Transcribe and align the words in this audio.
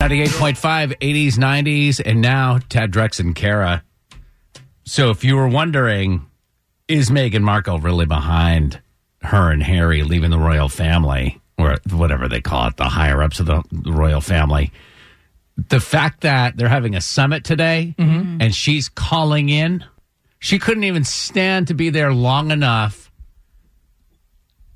98.5, 0.00 0.96
80s, 1.00 1.32
90s, 1.34 2.00
and 2.04 2.20
now 2.20 2.60
Tad 2.68 2.92
Drex 2.92 3.18
and 3.18 3.34
Kara. 3.34 3.82
So 4.84 5.10
if 5.10 5.24
you 5.24 5.34
were 5.34 5.48
wondering, 5.48 6.24
is 6.86 7.10
Meghan 7.10 7.42
Markle 7.42 7.80
really 7.80 8.06
behind 8.06 8.80
her 9.22 9.50
and 9.50 9.62
Harry 9.62 10.04
leaving 10.04 10.30
the 10.30 10.38
royal 10.38 10.68
family, 10.68 11.40
or 11.58 11.78
whatever 11.90 12.28
they 12.28 12.40
call 12.40 12.68
it, 12.68 12.76
the 12.76 12.84
higher 12.84 13.22
ups 13.22 13.40
of 13.40 13.46
the 13.46 13.62
royal 13.72 14.20
family? 14.20 14.70
The 15.56 15.80
fact 15.80 16.20
that 16.20 16.56
they're 16.56 16.68
having 16.68 16.94
a 16.94 17.00
summit 17.00 17.42
today 17.42 17.96
mm-hmm. 17.98 18.40
and 18.40 18.54
she's 18.54 18.88
calling 18.88 19.48
in, 19.48 19.84
she 20.38 20.60
couldn't 20.60 20.84
even 20.84 21.02
stand 21.02 21.66
to 21.68 21.74
be 21.74 21.90
there 21.90 22.12
long 22.12 22.52
enough 22.52 23.10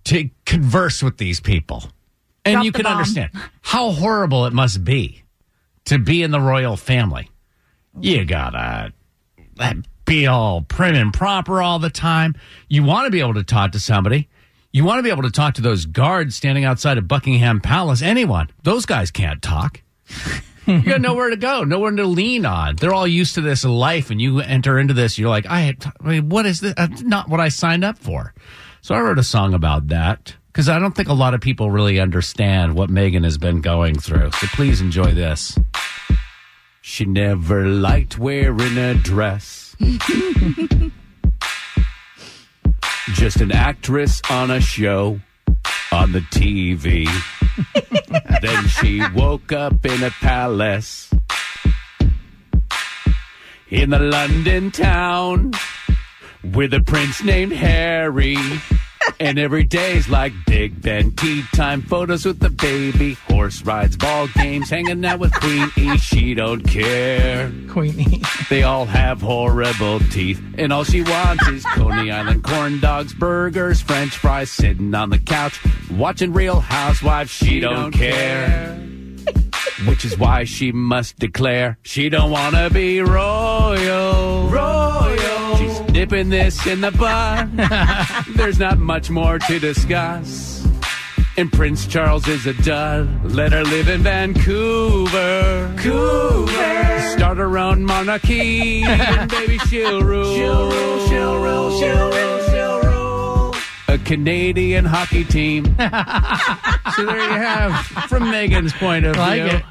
to 0.06 0.28
converse 0.44 1.00
with 1.00 1.16
these 1.18 1.38
people. 1.38 1.84
And 2.44 2.64
you 2.64 2.72
can 2.72 2.84
bomb. 2.84 2.92
understand 2.92 3.30
how 3.60 3.92
horrible 3.92 4.46
it 4.46 4.52
must 4.52 4.84
be 4.84 5.22
to 5.84 5.98
be 5.98 6.22
in 6.22 6.30
the 6.30 6.40
royal 6.40 6.76
family. 6.76 7.30
You 8.00 8.24
gotta 8.24 8.92
be 10.04 10.26
all 10.26 10.62
prim 10.62 10.94
and 10.94 11.12
proper 11.12 11.62
all 11.62 11.78
the 11.78 11.90
time. 11.90 12.34
You 12.68 12.82
want 12.82 13.06
to 13.06 13.10
be 13.10 13.20
able 13.20 13.34
to 13.34 13.44
talk 13.44 13.72
to 13.72 13.80
somebody. 13.80 14.28
You 14.72 14.84
want 14.84 14.98
to 14.98 15.02
be 15.02 15.10
able 15.10 15.22
to 15.24 15.30
talk 15.30 15.54
to 15.54 15.62
those 15.62 15.84
guards 15.84 16.34
standing 16.34 16.64
outside 16.64 16.96
of 16.96 17.06
Buckingham 17.06 17.60
Palace. 17.60 18.00
Anyone. 18.00 18.48
Those 18.62 18.86
guys 18.86 19.10
can't 19.10 19.42
talk. 19.42 19.82
you 20.66 20.82
got 20.82 21.00
nowhere 21.02 21.30
to 21.30 21.36
go, 21.36 21.64
nowhere 21.64 21.90
to 21.90 22.06
lean 22.06 22.46
on. 22.46 22.76
They're 22.76 22.94
all 22.94 23.06
used 23.06 23.34
to 23.34 23.42
this 23.42 23.64
life, 23.64 24.10
and 24.10 24.20
you 24.20 24.40
enter 24.40 24.78
into 24.78 24.94
this. 24.94 25.18
You're 25.18 25.28
like, 25.28 25.46
I, 25.46 25.76
I 26.00 26.08
mean, 26.08 26.28
what 26.30 26.46
is 26.46 26.60
this? 26.60 26.74
That's 26.74 27.02
not 27.02 27.28
what 27.28 27.40
I 27.40 27.48
signed 27.48 27.84
up 27.84 27.98
for. 27.98 28.32
So 28.80 28.94
I 28.94 29.00
wrote 29.00 29.18
a 29.18 29.24
song 29.24 29.52
about 29.54 29.88
that 29.88 30.36
because 30.52 30.68
I 30.68 30.78
don't 30.78 30.94
think 30.94 31.08
a 31.08 31.14
lot 31.14 31.32
of 31.32 31.40
people 31.40 31.70
really 31.70 31.98
understand 31.98 32.74
what 32.74 32.90
Meghan 32.90 33.24
has 33.24 33.38
been 33.38 33.62
going 33.62 33.98
through. 33.98 34.32
So 34.32 34.46
please 34.48 34.82
enjoy 34.82 35.14
this. 35.14 35.58
She 36.82 37.06
never 37.06 37.64
liked 37.64 38.18
wearing 38.18 38.76
a 38.76 38.92
dress. 38.94 39.74
Just 43.14 43.40
an 43.40 43.50
actress 43.50 44.20
on 44.28 44.50
a 44.50 44.60
show 44.60 45.20
on 45.90 46.12
the 46.12 46.20
TV. 46.20 47.08
then 48.42 48.66
she 48.68 49.00
woke 49.14 49.52
up 49.52 49.86
in 49.86 50.02
a 50.02 50.10
palace 50.10 51.10
in 53.70 53.88
the 53.88 53.98
London 53.98 54.70
town 54.70 55.52
with 56.44 56.74
a 56.74 56.80
prince 56.80 57.22
named 57.22 57.52
Harry. 57.52 58.36
And 59.22 59.38
every 59.38 59.62
day's 59.62 60.08
like 60.08 60.32
Big 60.46 60.82
Ben 60.82 61.12
tea 61.12 61.44
time, 61.54 61.80
photos 61.80 62.24
with 62.24 62.40
the 62.40 62.50
baby, 62.50 63.14
horse 63.28 63.62
rides, 63.62 63.96
ball 63.96 64.26
games, 64.34 64.68
hanging 64.68 65.04
out 65.04 65.20
with 65.20 65.32
Queen 65.34 65.70
E. 65.76 65.96
She 65.98 66.34
don't 66.34 66.62
care. 66.62 67.52
Queenie. 67.70 68.20
They 68.50 68.64
all 68.64 68.84
have 68.84 69.22
horrible 69.22 70.00
teeth, 70.10 70.42
and 70.58 70.72
all 70.72 70.82
she 70.84 71.02
wants 71.02 71.46
is 71.48 71.64
Coney 71.64 72.10
Island 72.10 72.42
corn 72.42 72.80
dogs, 72.80 73.14
burgers, 73.14 73.80
French 73.80 74.16
fries, 74.16 74.50
sitting 74.50 74.92
on 74.94 75.10
the 75.10 75.18
couch, 75.18 75.58
watching 75.92 76.32
Real 76.32 76.60
Housewives. 76.60 77.30
She 77.30 77.60
don't 77.60 77.92
care. 77.92 78.76
Which 79.86 80.04
is 80.04 80.18
why 80.18 80.44
she 80.44 80.72
must 80.72 81.18
declare 81.18 81.78
she 81.82 82.08
don't 82.08 82.30
want 82.30 82.56
to 82.56 82.68
be 82.70 83.00
royal. 83.00 83.51
Nipping 86.02 86.30
this 86.30 86.66
in 86.66 86.80
the 86.80 86.90
bud. 86.90 87.56
There's 88.36 88.58
not 88.58 88.76
much 88.80 89.08
more 89.08 89.38
to 89.38 89.60
discuss. 89.60 90.66
And 91.36 91.52
Prince 91.52 91.86
Charles 91.86 92.26
is 92.26 92.44
a 92.44 92.54
dud. 92.54 93.30
Let 93.30 93.52
her 93.52 93.62
live 93.62 93.86
in 93.86 94.02
Vancouver. 94.02 95.68
Vancouver. 95.76 97.00
Start 97.16 97.38
her 97.38 97.56
own 97.56 97.84
monarchy. 97.84 98.82
and 98.82 99.30
baby, 99.30 99.58
she'll 99.58 100.02
rule. 100.02 100.34
She'll 100.34 100.70
rule, 100.72 101.06
she'll 101.06 101.40
rule, 101.40 101.78
she'll 101.78 102.10
rule, 102.10 102.48
she'll 102.48 102.80
rule. 102.80 103.54
A 103.86 103.98
Canadian 103.98 104.84
hockey 104.84 105.22
team. 105.22 105.66
so 106.96 107.06
there 107.06 107.16
you 107.16 107.30
have, 107.30 107.76
from 108.08 108.24
Meghan's 108.24 108.72
point 108.72 109.04
of 109.06 109.14
Like 109.16 109.40
view. 109.44 109.56
it. 109.58 109.64